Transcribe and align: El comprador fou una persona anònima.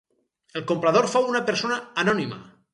El 0.61 0.65
comprador 0.71 1.07
fou 1.13 1.29
una 1.35 1.45
persona 1.53 1.81
anònima. 2.05 2.45